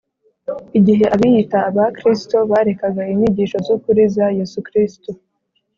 igihe 0.77 1.05
abiyita 1.15 1.59
Abakristo 1.69 2.37
barekaga 2.51 3.01
inyigisho 3.13 3.57
z’ 3.65 3.67
ukuri 3.75 4.01
za 4.15 4.25
Yesu 4.37 4.59
Kristo. 4.67 5.09